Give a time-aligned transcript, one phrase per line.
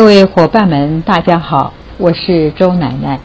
[0.00, 3.20] 各位伙伴们，大家好，我是周奶奶。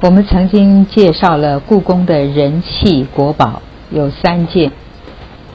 [0.00, 3.60] 我们曾经介绍了故宫的人气国宝
[3.90, 4.72] 有三件，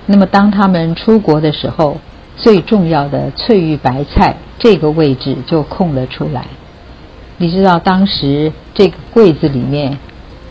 [0.05, 1.97] 那么当他们出国的时候，
[2.37, 6.45] 最重要的翠玉白菜这个位置就空了出来。
[7.37, 9.97] 你知道当时这个柜子里面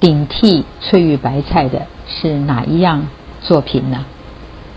[0.01, 3.07] 顶替翠玉白菜的是哪一样
[3.41, 4.05] 作品呢？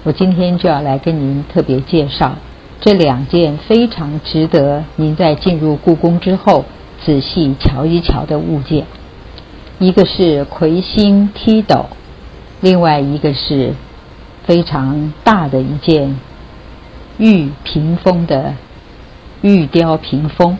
[0.04, 2.36] 我今天就要来跟您特别介绍。
[2.84, 6.66] 这两件非常值得您在进入故宫之后
[7.06, 8.86] 仔细瞧一瞧的物件，
[9.80, 11.86] 一个是魁星梯斗，
[12.60, 13.74] 另外一个是
[14.46, 16.20] 非常大的一件
[17.18, 18.54] 玉屏风的
[19.42, 20.58] 玉雕屏风。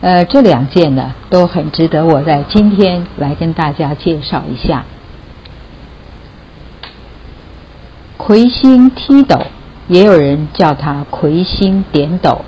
[0.00, 4.86] 呃，这两件呢都很值得我在今天来跟大家介绍一下。
[8.16, 9.38] 魁星梯斗。
[9.88, 12.44] 也有人叫它魁星点斗，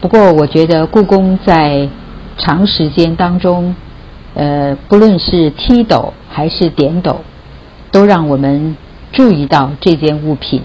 [0.00, 1.88] 不过我觉得故宫在
[2.38, 3.74] 长时间当中，
[4.34, 7.22] 呃，不论是梯斗还是点斗，
[7.90, 8.76] 都让我们
[9.12, 10.62] 注意到这件物品。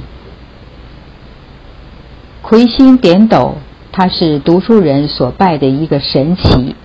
[2.41, 3.55] 魁星点斗，
[3.91, 6.75] 它是读书人所拜的一个神奇，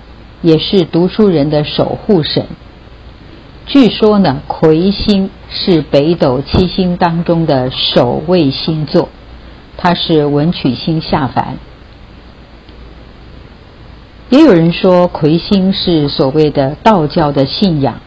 [0.40, 2.46] 也是读书人的守护神。
[3.72, 9.08] 据说呢，魁星是北斗七星当中的首位星座。
[9.76, 11.54] 它是文曲星下凡，
[14.28, 18.00] 也有人说魁星是所谓的道教的信仰，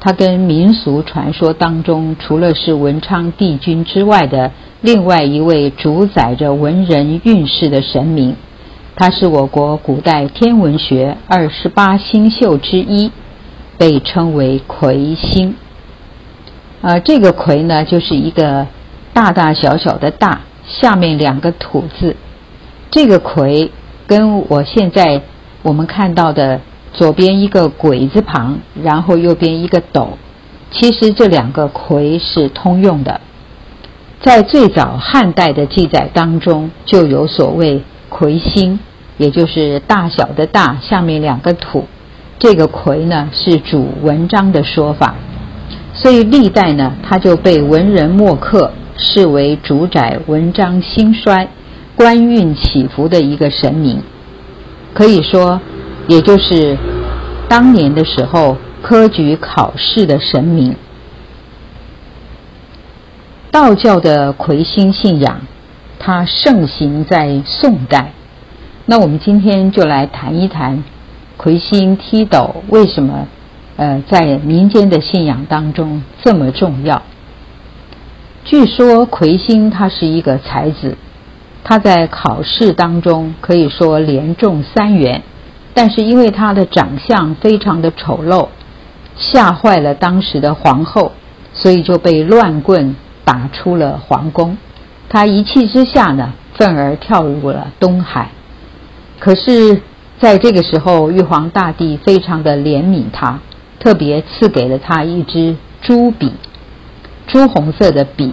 [0.00, 8.36] 它跟民俗传说当中除了是文昌帝君之外的另外一位主宰着文人运势的神明，
[8.94, 13.10] 它是我国古代天文学二十八星宿之一，
[13.78, 15.54] 被称为魁星。
[16.82, 18.66] 啊，这个魁呢，就是一个
[19.12, 20.40] 大大小小的大。
[20.68, 22.16] 下面两个土字，
[22.90, 23.70] 这个魁
[24.08, 25.22] 跟我现在
[25.62, 26.60] 我们看到的
[26.92, 30.18] 左边一个鬼字旁，然后右边一个斗，
[30.72, 33.20] 其实这两个魁是通用的。
[34.20, 38.80] 在最早汉代的记载当中，就有所谓魁星，
[39.18, 41.86] 也就是大小的大下面两个土，
[42.38, 45.14] 这个魁呢是主文章的说法，
[45.94, 48.72] 所以历代呢他就被文人墨客。
[48.98, 51.50] 视为主宰文章兴衰、
[51.96, 54.02] 官运起伏的一个神明，
[54.94, 55.60] 可以说，
[56.08, 56.78] 也就是
[57.46, 60.76] 当年的时候科举考试的神明。
[63.50, 65.42] 道教的魁星信仰，
[65.98, 68.12] 它盛行在宋代。
[68.86, 70.82] 那我们今天就来谈一谈
[71.36, 73.26] 魁星踢斗为什么，
[73.76, 77.02] 呃，在民间的信仰当中这么重要。
[78.44, 80.96] 据说魁星他是一个才子，
[81.62, 85.22] 他在考试当中可以说连中三元，
[85.74, 88.48] 但是因为他的长相非常的丑陋，
[89.16, 91.12] 吓坏了当时的皇后，
[91.52, 94.56] 所以就被乱棍打出了皇宫。
[95.08, 98.30] 他一气之下呢，愤而跳入了东海。
[99.18, 99.82] 可是，
[100.18, 103.40] 在这个时候，玉皇大帝非常的怜悯他，
[103.78, 106.32] 特别赐给了他一支朱笔。
[107.26, 108.32] 朱红色的笔，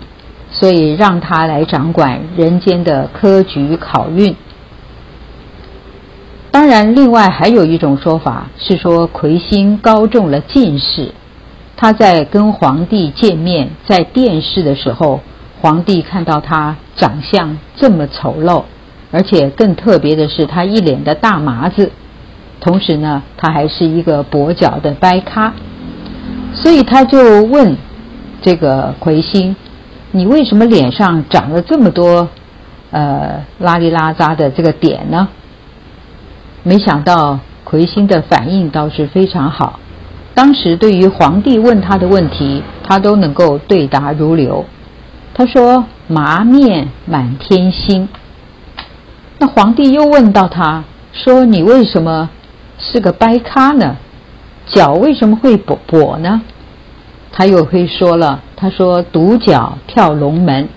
[0.52, 4.36] 所以让他来掌管人间的科举考运。
[6.52, 11.12] 当然，另外还有一种说法是说，魁星高中了进士，
[11.76, 15.22] 他在跟皇帝见面，在殿试的时候，
[15.60, 18.64] 皇帝看到他长相这么丑陋，
[19.14, 21.90] 而且更特别的是，他一脸的大麻子，
[22.60, 25.54] 同时呢，他还是一个跛脚的掰咖，
[26.54, 27.78] 所以他就问。
[28.46, 29.56] 这个魁星，
[30.12, 32.28] 你为什么脸上长了这么多
[32.92, 35.30] 呃拉里拉扎的这个点呢？
[36.62, 39.80] 没想到魁星的反应倒是非常好。
[40.34, 44.66] 当时对于皇帝问他的问题，他都能够对答如流。
[45.34, 48.10] 他说：“麻面满天星。”
[49.44, 52.30] 那皇帝又问到他说：“你为什么
[52.80, 53.98] 是个掰咖呢？
[54.68, 56.42] 脚为什么会跛跛呢？”
[57.30, 60.70] 他又会说了，他说独角跳龙门，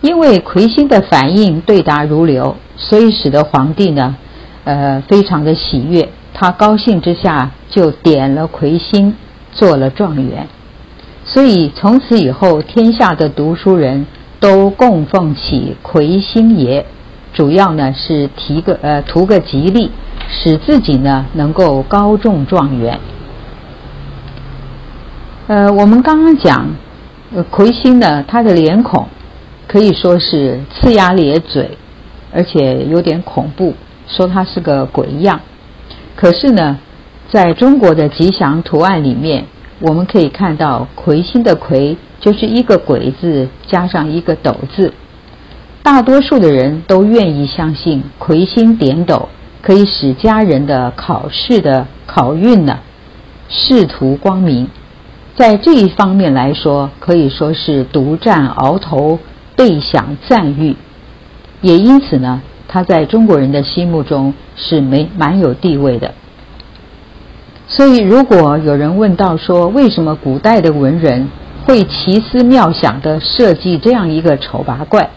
[0.00, 4.16] 因为魁星的反应对答如流，所以使得皇帝呢，
[4.64, 6.08] 呃，非常的喜悦。
[6.32, 9.14] 他高兴之下就点了魁星
[9.52, 10.48] 做了状元，
[11.26, 14.06] 所以从此以后，天下的读书人
[14.40, 16.86] 都供奉起魁星爷，
[17.32, 19.90] 主要呢是提个呃图个吉利，
[20.28, 23.00] 使自己呢能够高中状元。
[25.48, 26.68] 呃，我们刚刚讲，
[27.34, 29.08] 呃，魁星呢，他的脸孔
[29.66, 31.76] 可以说是呲牙咧嘴，
[32.32, 33.74] 而且有点恐怖，
[34.06, 35.40] 说它是个鬼样。
[36.14, 36.78] 可是呢，
[37.30, 39.46] 在中国的吉祥图案里面，
[39.80, 44.92] 我们可以看到魁星的魁就是一个鬼字加上一个斗字。
[45.82, 49.28] 大多数的人都愿意相信魁星点斗
[49.60, 52.78] 可以使家人的考试的考运呢，
[53.48, 54.68] 仕途光明。
[55.34, 59.18] 在这一方面来说，可以说是独占鳌头，
[59.56, 60.76] 倍享赞誉。
[61.60, 66.14] 也因此呢，他在中国人的心目中是没蛮有地位的。
[67.66, 71.28] 所以，如果有人问到说，为什么古代的文人
[71.64, 75.10] 会奇思妙想的设计这样一个丑八怪？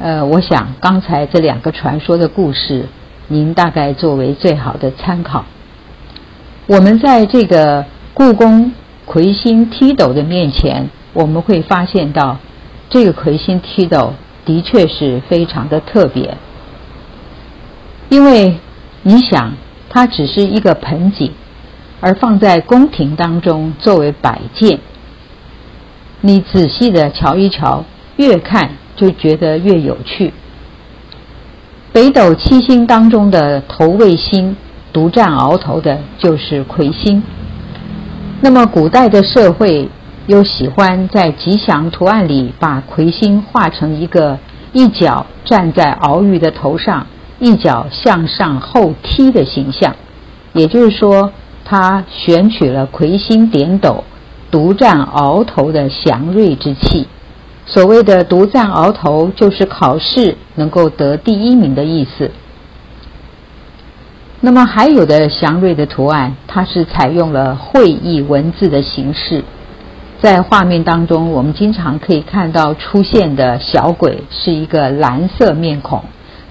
[0.00, 2.88] 呃，我想刚才这两个传说的故事，
[3.28, 5.44] 您大概作为最好的参考。
[6.66, 8.72] 我们在这个故宫。
[9.06, 12.38] 魁星踢斗的面前，我们会发现到，
[12.88, 14.14] 这个魁星踢斗
[14.44, 16.36] 的确是非常的特别。
[18.08, 18.60] 因为
[19.02, 19.52] 你想，
[19.88, 21.32] 它只是一个盆景，
[22.00, 24.78] 而放在宫廷当中作为摆件。
[26.20, 27.84] 你仔细的瞧一瞧，
[28.16, 28.70] 越看
[29.00, 30.34] 就觉得越有趣。
[31.90, 34.54] 北斗七星当中的头卫星，
[34.92, 37.22] 独占鳌头的就是魁星。
[38.42, 39.88] 那么，古代的社会
[40.26, 44.38] 又喜欢在吉祥图案里把魁星画成一个
[44.74, 47.06] 一脚站在鳌鱼的头上，
[47.38, 49.96] 一脚向上后踢的形象。
[50.52, 51.32] 也就是说，
[51.64, 54.04] 他选取了魁星点斗、
[54.50, 57.06] 独占鳌头的祥瑞之气。
[57.72, 62.32] 所谓的独占鳌头，就是考试能够得第一名的意思。
[64.40, 69.44] 那么还有的祥瑞的图案，它是采用了会意文字的形式，
[70.20, 76.02] 在画面当中，我们经常可以看到出现的小鬼是一个蓝色面孔，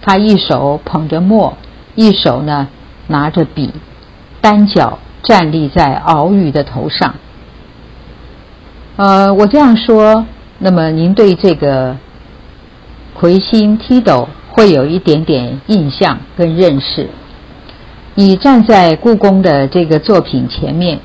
[0.02, 1.58] 他一手捧着墨，
[1.96, 2.70] 一手呢
[3.08, 3.74] 拿着笔，
[4.40, 7.16] 单脚站立在鳌鱼的头上。
[8.96, 10.26] 呃，我这样说，
[10.62, 11.96] 那么您对这个
[13.14, 17.10] 魁星踢斗会有一点点印象跟认识。
[18.16, 21.00] 你站在故宫的这个作品前面，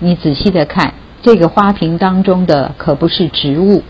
[0.00, 0.92] 你仔细的看，
[1.22, 3.82] 这个花瓶当中的可不是植物，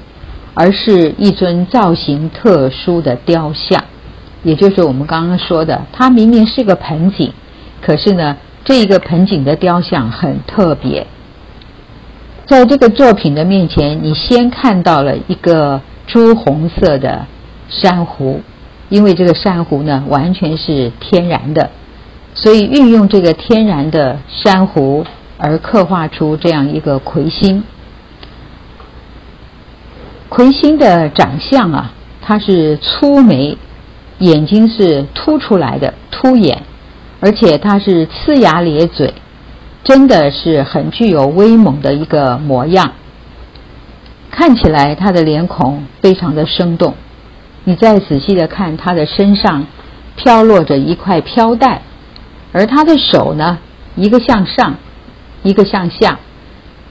[0.55, 3.83] 而是一尊造型特殊的雕像，
[4.45, 7.33] 也就是我们刚刚说的，它明明是个盆景，
[7.83, 11.05] 可是呢，这一个盆景的雕像很特别。
[12.50, 17.25] 在这个作品的面前，你先看到了一个朱红色的
[17.69, 18.41] 珊瑚，
[18.88, 21.70] 因为这个珊瑚呢，完全是天然的。
[22.35, 25.06] 所以运用这个天然的珊瑚
[25.38, 27.62] 而刻画出这样一个魁星。
[30.29, 33.56] 魁星的长相啊，它是粗眉，
[34.19, 36.62] 眼睛是凸出来的凸眼，
[37.20, 39.14] 而且它是呲牙咧嘴，
[39.85, 42.93] 真的是很具有威猛的一个模样。
[44.31, 46.95] 看起来他的脸孔非常的生动。
[47.64, 49.66] 你再仔细的看他的身上，
[50.16, 51.83] 飘落着一块飘带。
[52.52, 53.59] 而他的手呢，
[53.97, 54.76] 一个向上，
[55.43, 56.19] 一个向下，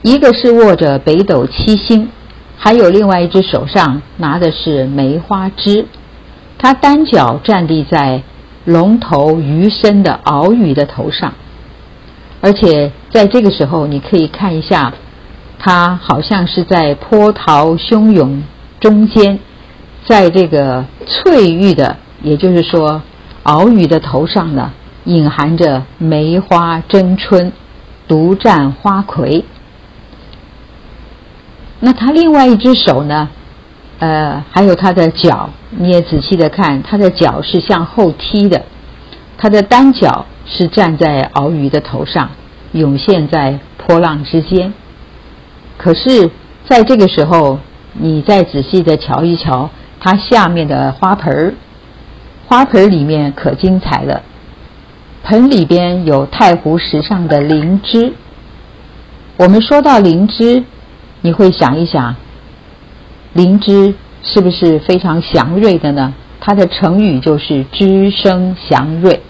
[0.02, 2.08] 一个是握着北斗七星，
[2.56, 5.86] 还有另外一只手上拿的是梅花枝。
[6.56, 8.22] 他单脚站立在
[8.64, 11.34] 龙头鱼身的鳌鱼的头上，
[12.40, 14.92] 而且在这个时候，你可以看一下，
[15.58, 18.42] 他好像是在波涛汹涌
[18.80, 19.38] 中间，
[20.06, 23.02] 在这个翠玉的，也就是说
[23.44, 24.72] 鳌鱼的头上呢。
[25.04, 27.52] 隐含着梅花争春，
[28.06, 29.46] 独占花魁。
[31.80, 33.30] 那他另外一只手呢？
[33.98, 38.62] 呃，还有他的脚，你也仔细的看，他的脚是向后踢的，
[39.42, 42.28] 他的单脚是站在鳌鱼的头上，
[42.72, 44.74] 涌现在波浪之间。
[45.78, 46.30] 可是，
[46.68, 47.58] 在这个时候，
[47.94, 51.54] 你再仔细的瞧一瞧，它下面的花盆儿，
[52.48, 54.20] 花盆儿里面可精彩了。
[55.22, 58.12] 盆里边有太湖石上的灵芝。
[59.38, 60.62] 我们说到灵芝，
[61.22, 62.14] 你会想一想，
[63.32, 66.12] 灵芝是不是非常祥瑞的呢？
[66.40, 69.22] 它的成语就是“芝生祥瑞”。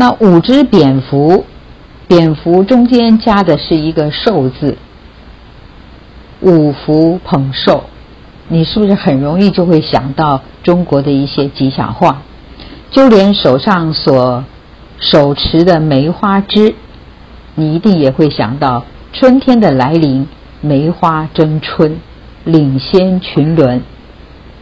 [0.00, 1.44] 那五只蝙蝠，
[2.06, 4.78] 蝙蝠中间加的是一个“寿”字，
[6.40, 7.82] 五福捧寿，
[8.46, 12.22] 你是不是很容易就会想到中国的一些吉祥话？
[12.92, 14.44] 就连手上所
[15.00, 16.76] 手持的梅花枝，
[17.56, 20.28] 你一定也会想到春天的来临，
[20.60, 21.98] 梅花争春，
[22.44, 23.82] 领先群伦。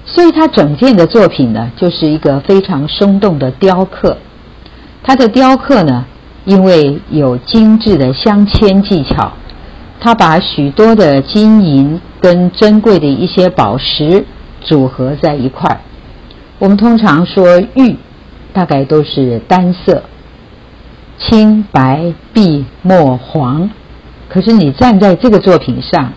[0.06, 4.16] 所以他整件的作品呢，就是一个非常生动的雕刻。
[5.06, 6.04] 它的雕刻呢，
[6.44, 9.34] 因为有精致的镶嵌技巧，
[10.00, 14.24] 它把许多的金银跟珍贵的一些宝石
[14.60, 15.80] 组合在一块儿。
[16.58, 17.96] 我们通常说玉，
[18.52, 20.02] 大概都是单色，
[21.20, 23.70] 青白碧墨黄。
[24.28, 26.12] 可是你站在这个作品上，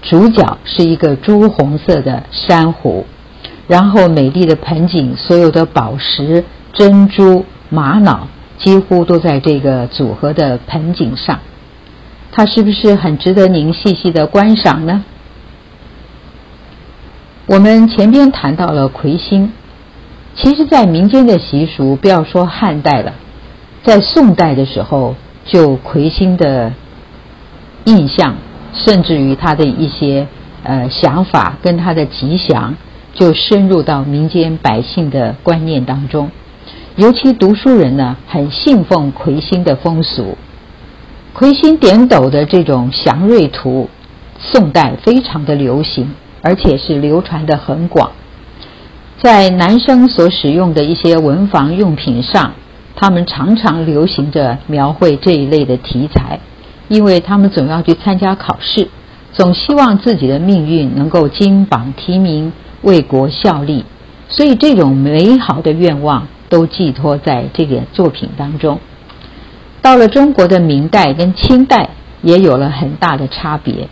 [0.00, 3.04] 主角是一个朱红色的珊瑚，
[3.68, 6.42] 然后美丽的盆景，所有的宝石、
[6.72, 11.40] 珍珠、玛瑙几乎都在这个组合的盆景上。
[12.32, 15.04] 它是不是很值得您细细的观赏呢？
[17.46, 19.52] 我们前边谈到了魁星。
[20.36, 23.14] 其实，在民间的习俗，不要说汉代了，
[23.82, 26.72] 在宋代的时候，就魁星的
[27.84, 28.36] 印象，
[28.72, 30.28] 甚至于他的一些
[30.62, 32.76] 呃想法跟他的吉祥，
[33.12, 36.30] 就深入到民间百姓的观念当中。
[36.96, 40.36] 尤其读书人呢，很信奉魁星的风俗。
[41.32, 43.88] 魁星点斗的这种祥瑞图，
[44.38, 48.10] 宋代非常的流行，而且是流传的很广。
[49.22, 52.54] 在男生所使用的一些文房用品上，
[52.96, 56.40] 他们常常流行着描绘这一类的题材，
[56.88, 58.88] 因为他们总要去参加考试，
[59.32, 63.84] 总希望自己的命运能够金榜题名，为国效力，
[64.28, 68.78] 所以这种美好的愿望都寄托在这个作品当中。
[69.80, 71.88] 到了中国的明代跟清代，
[72.20, 73.88] 也有了很大的差别，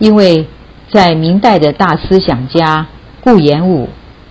[0.00, 0.48] 因为
[0.90, 2.88] 在明代的大思想家
[3.20, 3.88] 顾炎武。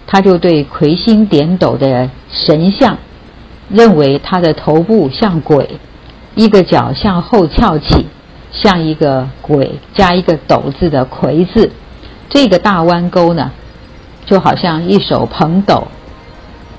[0.08, 2.96] 他就对魁星点斗的神像，
[3.70, 5.80] 认为他的头部像鬼，
[6.36, 8.06] 一个脚向后翘起，
[8.52, 11.72] 像一个鬼加一个斗字的魁字。
[12.30, 13.52] 这个大弯钩呢，
[14.28, 15.88] 就好像一手捧斗，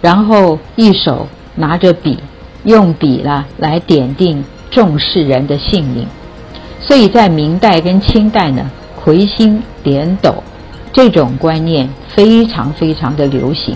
[0.07, 2.17] 然后一手拿着笔，
[2.63, 6.07] 用笔呢来点定重视人的性命。
[6.81, 10.33] 所以在明代跟清代呢，魁星点斗。
[10.93, 13.75] 这种观念非常非常的流行。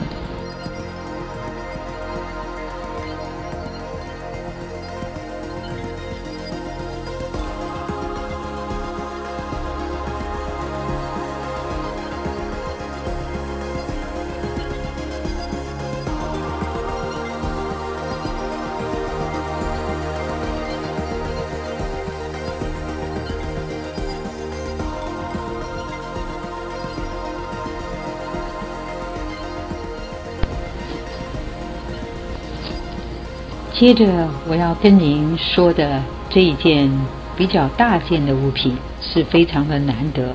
[33.81, 36.91] 接着我要跟您说的这一件
[37.35, 40.35] 比较大件的物品是非常的难得，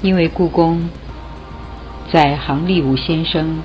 [0.00, 0.88] 因为故宫
[2.10, 3.58] 在杭立武先生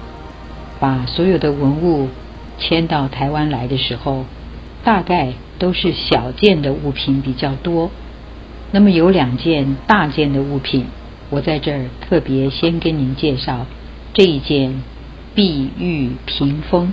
[0.82, 2.10] 把所有的文物
[2.58, 4.26] 迁到台湾来的时候，
[4.84, 7.90] 大概都是小件的物品比较多。
[8.72, 10.86] 那么有两件大件的物品，
[11.30, 13.66] 我在这儿特别先跟您介绍
[14.14, 14.84] 这一件
[15.34, 16.92] 碧玉屏风。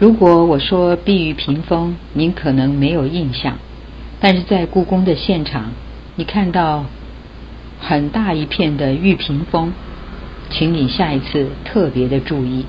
[0.00, 3.58] 如果我说碧玉屏风，您可能没有印象，
[4.18, 5.70] 但是在故宫的现场，
[6.16, 6.86] 你看到
[7.78, 9.72] 很大一片的玉屏风，
[10.50, 12.66] 请你下一次特别的注意，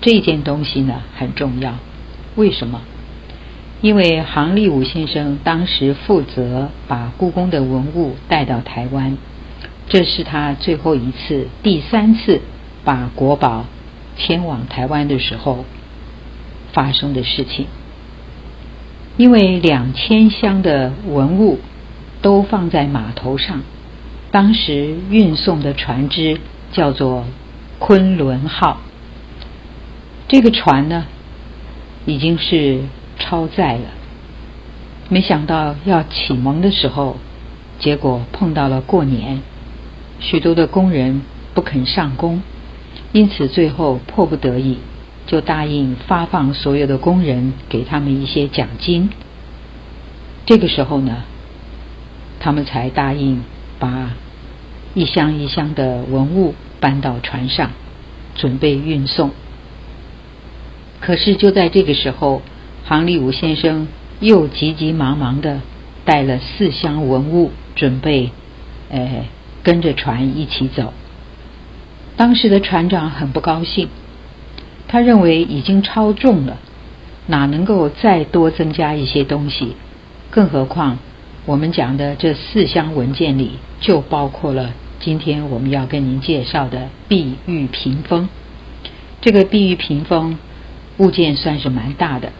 [0.00, 1.74] 这件东西呢很重要。
[2.34, 2.80] 为什么？
[3.82, 9.18] 因为杭立武先生当时负责把故宫的文物带到台湾，
[9.86, 12.40] 这是他最后一次、第三次
[12.84, 13.66] 把国宝
[14.16, 15.66] 迁往台湾的时候。
[16.72, 17.66] 发生的事情，
[19.16, 21.58] 因为两千箱的文物
[22.20, 23.62] 都放在码头上，
[24.30, 26.40] 当时运送的船只
[26.72, 27.24] 叫做
[27.78, 28.80] “昆仑号”。
[30.28, 31.06] 这个船呢，
[32.06, 32.80] 已经是
[33.18, 33.84] 超载了。
[35.10, 37.18] 没想到要启蒙的时候，
[37.78, 39.42] 结果碰到了过年，
[40.20, 41.20] 许多的工人
[41.52, 42.40] 不肯上工，
[43.12, 44.78] 因此最后迫不得已。
[45.26, 49.10] 就答应发放所有的工人，给他们一些奖金。
[50.44, 51.24] 这个时候呢，
[52.40, 53.42] 他们才答应
[53.78, 54.10] 把
[54.94, 57.70] 一箱一箱的文物搬到船上，
[58.34, 59.30] 准备运送。
[61.00, 62.42] 可是就在这个时候，
[62.84, 63.88] 杭立武先生
[64.20, 65.60] 又急急忙忙的
[66.04, 68.30] 带了四箱文物，准备
[68.90, 69.24] 呃
[69.62, 70.92] 跟着船一起走。
[72.16, 73.88] 当时的船长很不高兴。
[74.92, 76.58] 他认为已经超重了，
[77.26, 79.74] 哪能够再多增加一些东西？
[80.28, 80.98] 更何况
[81.46, 88.28] 我们讲的这四箱文件里就包括了今天我们要跟您介绍的碧玉屏风。
[89.22, 90.38] 这个碧玉屏风
[90.98, 92.30] 物件算是蛮大的，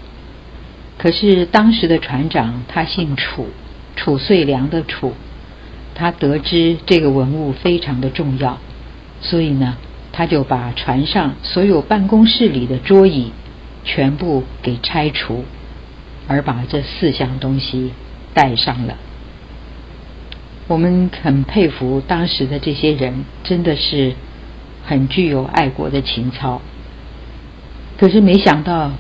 [0.99, 3.47] 可是当时的船长他姓楚，
[3.97, 5.15] 楚遂良的楚，
[5.95, 8.59] 他得知这个文物非常的重要，
[9.23, 9.79] 所以呢，
[10.13, 13.33] 他就把船上所有办公室里的桌椅
[13.83, 15.45] 全部给拆除，
[16.29, 17.93] 而把这四项东西
[18.35, 18.97] 带上了。
[20.69, 24.15] 我们很佩服当时的这些人，真的是
[24.85, 26.61] 很具有爱国的情操。
[27.99, 28.93] 可是没想到，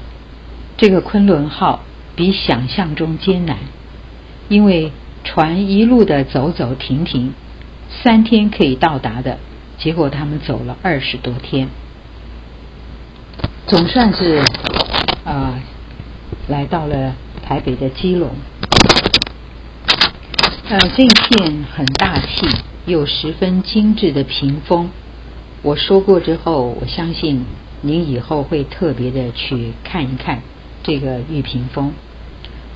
[0.76, 1.85] 这个昆仑号
[2.16, 3.59] 比想象中艰难，
[4.49, 4.92] 因为
[5.25, 7.33] 船一路的走走停停，
[7.88, 9.38] 三天可以到达的，
[9.82, 11.68] 结果他们走了二十多天，
[13.66, 14.40] 总算是
[15.24, 15.58] 啊
[16.46, 18.30] 来到了台北的基隆。
[20.68, 22.46] 呃，这片很大气
[22.86, 24.88] 又十分精致的屏风，
[25.62, 27.44] 我说过之后，我相信
[27.80, 30.42] 您以后会特别的去看一看
[30.84, 31.92] 这个玉屏风。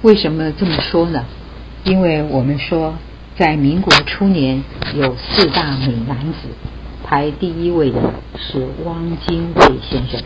[0.02, 1.24] 为什么这么说呢？
[1.84, 2.96] 因为我们说，
[3.36, 4.60] 在民国初年
[4.96, 6.48] 有四大美男子，
[7.06, 10.20] 排第一位的是汪精卫先生。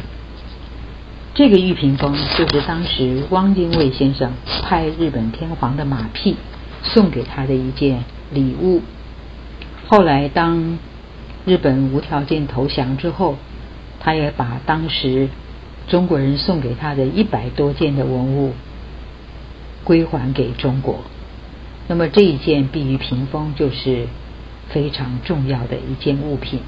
[1.34, 4.32] 这个玉屏风就是当时汪精卫先生
[4.62, 6.37] 拍日本天皇的马屁。
[6.82, 8.80] 送给他的一件礼物。
[9.87, 10.78] 后来，当
[11.44, 13.37] 日本无条件投降之后，
[14.00, 15.28] 他也把当时
[15.88, 18.54] 中国人送给他的一百多件的文物
[19.84, 21.00] 归还给中国。
[21.87, 24.08] 那么这一件碧玉屏风就是
[24.72, 26.61] 非常重要的一件物品。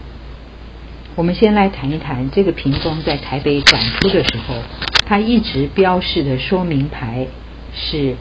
[1.15, 4.55] 我们先来谈一谈这个屏风在台北展出的时候，
[5.07, 7.27] 它一直标示的说明牌
[7.75, 8.15] 是。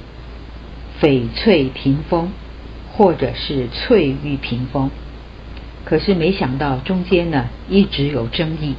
[1.01, 2.31] 翡翠屏风，
[2.93, 4.91] 或者是翠玉屏风，
[5.83, 8.75] 可是没想到中间呢一直有争议。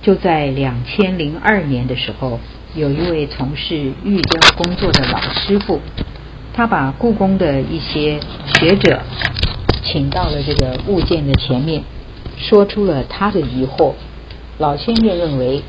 [0.00, 2.40] 就在两千零二年的时候，
[2.74, 5.82] 有一位从事玉雕工作的老师傅，
[6.54, 8.18] 他把故宫的一些
[8.54, 9.02] 学者
[9.84, 11.82] 请到了这个物件的前面，
[12.36, 13.92] 说出了他的疑惑。
[14.58, 15.62] 老先生认为，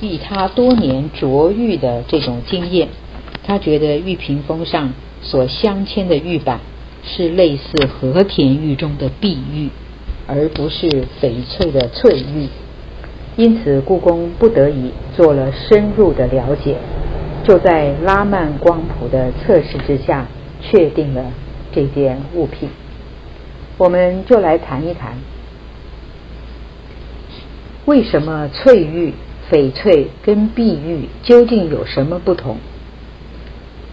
[0.00, 2.88] 以他多年琢玉的这种经验，
[3.44, 4.92] 他觉得玉屏风上。
[5.22, 6.60] 所镶嵌的玉板
[7.02, 9.70] 是类似和田玉中的碧玉，
[10.26, 10.86] 而不是
[11.22, 12.46] 翡翠的翠玉。
[13.36, 16.76] 因此，故宫不得已做了深入的了解，
[17.42, 20.26] 就在拉曼光谱的测试之下，
[20.60, 21.24] 确定了
[21.72, 22.68] 这件物品。
[23.76, 25.18] 我们就来谈一谈，
[27.86, 29.12] 为什么翠玉、
[29.50, 32.58] 翡翠跟碧玉究竟有什么不同？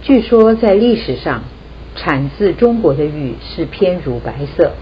[0.03, 1.43] 据说在历史上，
[1.95, 4.73] 产自中国的玉是偏乳白色。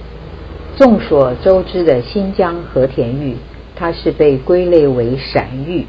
[0.77, 3.37] 众所周知的新疆和田玉，
[3.75, 5.85] 它是被归类为闪玉。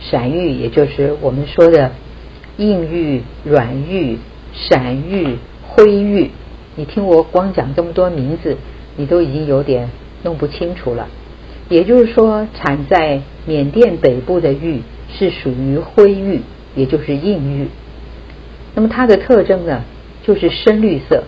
[0.00, 1.92] 闪玉也就是我们说的
[2.56, 4.18] 硬玉、软玉、
[4.52, 6.30] 闪玉、灰玉。
[6.78, 8.56] 你听我光讲这么多名字，
[8.96, 9.90] 你都已经有点
[10.22, 11.08] 弄不清楚了。
[11.68, 16.40] 也就是说，产在缅甸北部的玉是属于灰玉，
[16.76, 17.66] 也就是硬玉。
[18.76, 19.82] 那么它的特征呢，
[20.24, 21.24] 就是深绿色。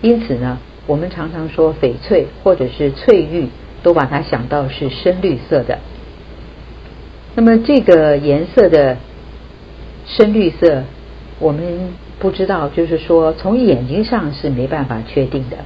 [0.00, 3.48] 因此呢，我们常常说翡翠或者是翠玉，
[3.82, 5.80] 都把它想到是深绿色的。
[7.34, 8.96] 那么这个颜色的
[10.06, 10.84] 深绿色，
[11.40, 15.58] 我们不知道，就是说从眼睛上是没办法确定的。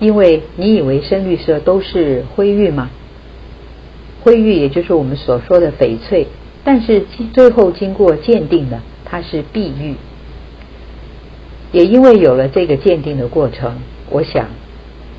[0.00, 2.90] 因为你以为深绿色都是灰玉吗？
[4.22, 6.26] 灰玉也就是我们所说的翡翠，
[6.64, 8.80] 但是最后经过鉴定的。
[9.04, 9.96] 它是碧玉，
[11.70, 13.76] 也因为有了这个鉴定的过程，
[14.08, 14.48] 我想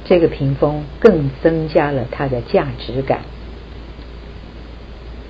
[0.03, 3.19] 这个屏风更增加了它的价值感。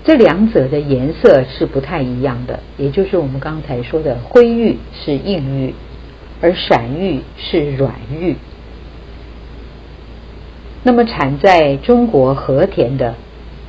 [0.04, 5.74] 这两者的颜色是不太一样的，也就是我们刚才说的灰玉是硬玉，
[6.42, 8.36] 而闪玉是软玉。
[10.84, 13.16] 那么产在中国和田的，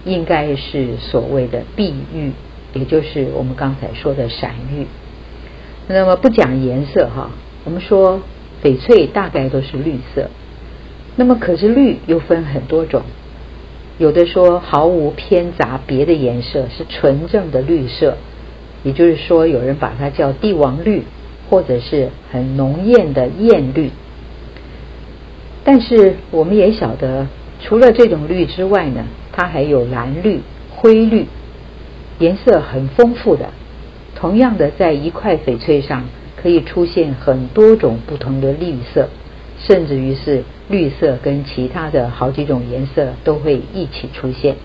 [0.05, 2.33] 应该是所谓的碧玉。
[2.77, 4.89] 也就是我们刚才说的闪玉，
[5.87, 7.31] 那么不讲颜色哈，
[7.63, 8.21] 我们说
[8.65, 10.29] 翡翠大概都是绿色，
[11.15, 13.03] 那么可是绿又分很多种，
[13.99, 18.17] 有的说毫无偏杂别的颜色是纯正的绿色，
[18.83, 21.05] 也就是说有人把它叫帝王绿，
[21.49, 23.91] 或者是很浓艳的艳绿，
[25.63, 27.29] 但是我们也晓得，
[27.63, 31.27] 除了这种绿之外呢，它还有蓝绿、灰绿。
[32.21, 33.49] 颜色很丰富的，
[34.15, 36.05] 同样的，在一块翡翠上
[36.37, 39.09] 可以出现很多种不同的绿色，
[39.59, 44.57] 甚至于是绿色跟其他的好几种颜色都会一起出现。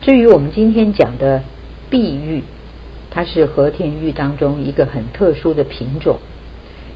[0.00, 1.42] 至于我们今天讲的
[1.90, 2.42] 碧玉，
[3.10, 6.18] 它是和田玉当中一个很特殊的品种，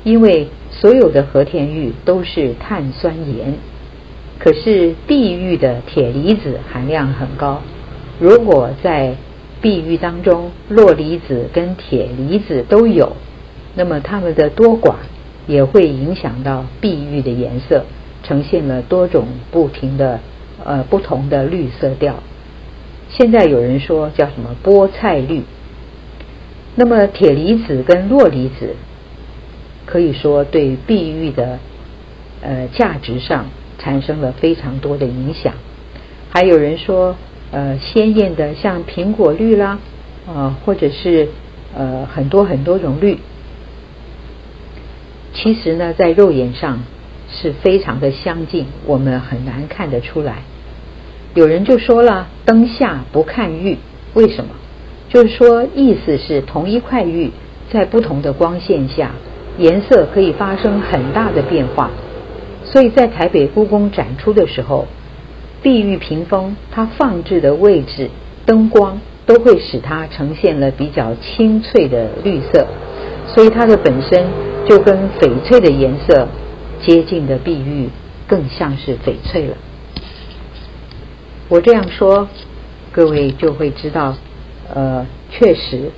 [0.05, 3.55] 因为所有的和田玉都是碳酸盐，
[4.38, 7.62] 可是碧玉的铁离子含量很高。
[8.20, 9.16] 如果在
[9.61, 13.16] 碧玉当中铬离子跟铁离子都有，
[13.74, 14.94] 那么它们的多寡
[15.46, 17.85] 也会影响到碧玉的颜色，
[18.22, 20.20] 呈现了多种不停的
[20.64, 22.16] 呃不同的绿色调。
[23.09, 25.42] 现在有人说叫什么菠菜绿。
[26.74, 28.76] 那么铁离子跟铬离子
[29.85, 31.59] 可以说对碧玉的
[32.40, 33.44] 呃价值上
[33.78, 35.52] 产生了非常多的影响。
[36.31, 37.14] 还有人说
[37.50, 39.78] 呃鲜艳的像苹果绿啦
[40.26, 41.28] 啊，或者是
[41.76, 43.18] 呃很多很多种绿，
[45.42, 46.85] 其实呢在肉眼上
[47.28, 50.44] 是非常的相近，我们很难看得出来。
[51.35, 53.78] 有人就说了，灯下不看玉，
[54.14, 54.50] 为什么？
[55.09, 57.33] 就是说，意思是同一块玉
[57.72, 59.11] 在不同的光线下，
[59.59, 61.90] 颜色可以发生很大的变化。
[62.64, 64.87] 所以在台北故宫展出的时候，
[65.61, 68.11] 碧玉屏风它放置的位置、
[68.46, 72.68] 灯光都会使它呈现了比较清脆的绿色，
[73.35, 74.27] 所以它的本身
[74.68, 76.29] 就跟翡翠的颜色
[76.83, 77.88] 接近的碧玉
[78.27, 79.57] 更像是翡翠了。
[81.49, 82.29] 我这样说，
[82.92, 84.14] 各位就会知道，
[84.73, 85.90] 呃，确实，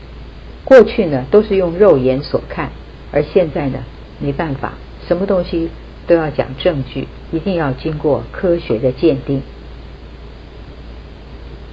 [0.64, 2.70] 过去呢都是用肉眼所看，
[3.10, 3.78] 而现在呢
[4.20, 4.74] 没办法，
[5.06, 5.70] 什么东西
[6.06, 9.42] 都要讲证据，一定要经过科学的鉴定。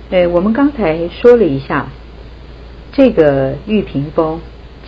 [0.09, 1.87] 呃，我们刚才说了一下，
[2.91, 4.41] 这个玉屏风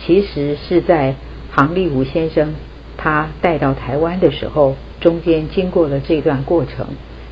[0.04, 1.14] 其实是在
[1.50, 2.54] 杭立武先生
[2.96, 6.86] 他带到台湾的时候，中间经过了这段过程，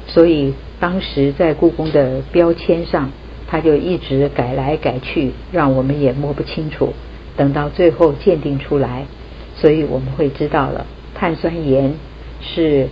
[0.07, 0.55] 所以。
[0.83, 3.13] 当时在故宫的标签上，
[3.47, 6.93] 他就一直改来改去，让我们也摸不清楚。
[7.37, 9.05] 等到最后鉴定出来，
[9.55, 11.95] 所以我们会知道了，碳酸盐
[12.41, 12.89] 是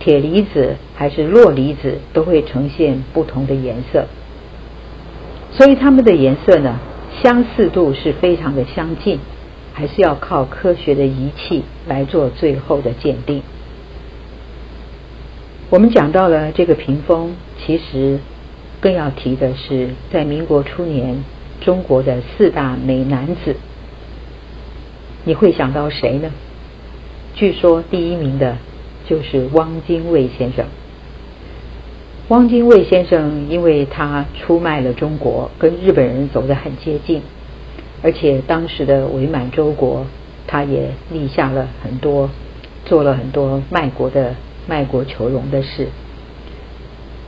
[0.00, 4.06] 铁离子还是铬离子，都会呈现不同的颜色。
[5.52, 6.80] 所以它们的颜色呢，
[7.22, 9.20] 相似度是非常的相近，
[9.72, 13.42] 还是要靠科学的仪器来做最后的鉴定。
[15.70, 18.18] 我们讲到了这个屏风，其实
[18.80, 21.22] 更要提的是，在民国初年，
[21.60, 23.54] 中国的四大美男子，
[25.24, 26.32] 你会想到谁呢？
[27.36, 28.58] 据说第一名的
[29.08, 30.66] 就是汪精卫先生。
[32.28, 37.22] 汪精卫先生，因为他出卖了中国，跟日本人走得很接近，
[38.02, 40.06] 而且当时的伪满洲国，
[40.46, 42.30] 他也立下了很多，
[42.84, 44.34] 做了很多卖国的。
[44.64, 45.88] 卖国求荣的事。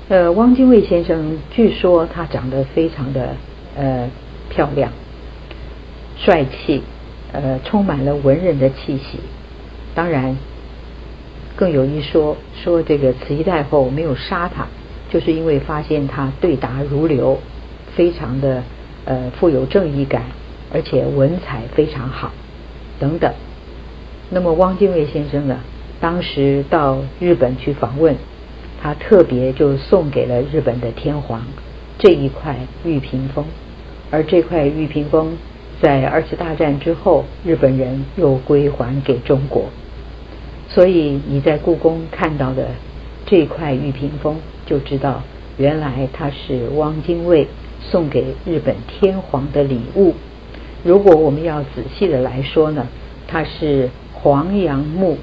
[0.08, 3.30] 呃，汪精卫先生据说他长得非常的
[3.76, 4.08] 呃
[4.48, 4.92] 漂亮、
[6.16, 6.80] 帅气，
[7.32, 9.18] 呃，充满了文人的气息。
[9.96, 10.36] 当然，
[11.56, 14.68] 更有一说，说这个慈禧太后没有杀他，
[15.14, 17.38] 就是因为发现他对答如流，
[17.94, 18.64] 非常的
[19.04, 20.24] 呃富有正义感，
[20.72, 22.32] 而且文采非常好
[22.98, 23.32] 等等。
[24.30, 25.60] 那么，汪精卫先生呢？
[26.00, 28.16] 当时到日本去访问，
[28.82, 31.46] 他特别就送给了日本的天皇
[31.96, 33.44] 这一块玉屏风，
[34.10, 35.36] 而这块玉屏风
[35.80, 39.66] 在二次大战之后，日本人又归还给中国。
[40.68, 42.66] 所以你在故宫看到的
[43.34, 45.20] 这块玉屏风，就知道
[45.56, 47.48] 原来它是汪精卫
[47.80, 50.14] 送给日本天皇的礼物。
[50.84, 52.86] 如果我们要仔细的来说呢，
[53.26, 55.18] 它是黄杨木。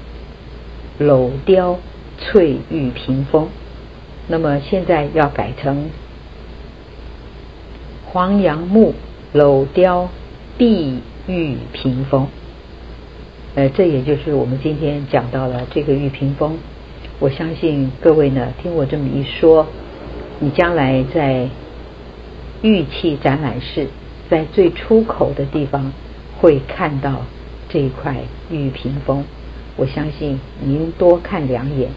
[1.00, 1.78] 镂雕
[2.18, 3.48] 翠玉屏风，
[4.28, 5.88] 那么现在要改成
[8.04, 8.94] 黄杨木
[9.32, 10.10] 镂雕
[10.58, 12.28] 碧玉屏风。
[13.54, 16.58] 呃，这也就是我们今天讲到了这个玉屏风。
[17.22, 19.64] 我相信各位呢，听我这么一说，
[20.40, 21.48] 你将来在
[22.62, 23.86] 玉器展览室，
[24.28, 25.92] 在最出口的地方
[26.40, 27.24] 会看到
[27.68, 28.16] 这一块
[28.50, 29.22] 玉屏风。
[29.76, 31.90] 我相信您多看两眼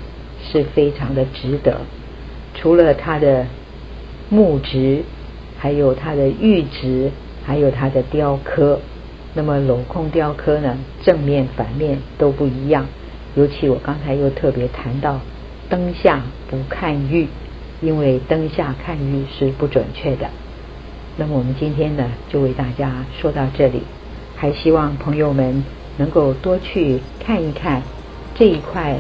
[0.48, 1.82] 是非常的值得。
[2.54, 3.48] 除了它的
[4.30, 5.02] 木质，
[5.58, 7.10] 还有它的玉质，
[7.44, 8.80] 还有它的雕刻。
[9.34, 12.86] 那么镂空雕刻呢，正面反面都不一样。
[13.36, 15.20] 尤其我刚才又特别谈到，
[15.70, 17.28] 灯下不看玉，
[17.82, 20.30] 因为灯下看玉是不准确的。
[21.18, 23.84] 那么我们今天呢，就为大家说到这里，
[24.36, 25.64] 还希望朋友们。
[25.98, 27.82] 能够多去看一看
[28.38, 28.98] 这一块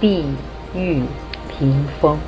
[0.00, 0.24] 碧
[0.74, 1.02] 玉
[1.46, 2.18] 屏风。